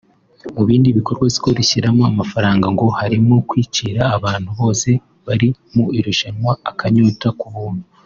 [0.63, 4.89] Ibindi bikorwa Skol ishyiramo amafaranga ngo harimo kwicira abantu bose
[5.25, 7.83] bari mu irushanwa akanyota ku buntu